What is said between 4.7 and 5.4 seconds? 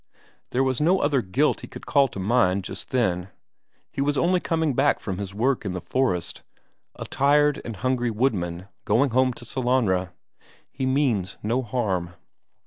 back from his